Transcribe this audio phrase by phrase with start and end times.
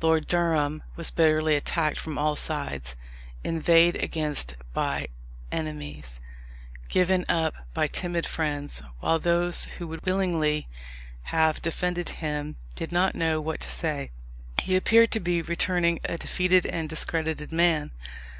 [0.00, 2.94] Lord Durham was bitterly attacked from all sides,
[3.42, 5.08] inveighed against by
[5.50, 6.20] enemies,
[6.88, 10.68] given up by timid friends; while those who would willingly
[11.34, 14.12] have defended him did not know what to say.
[14.62, 17.90] He appeared to be returning a defeated and discredited man.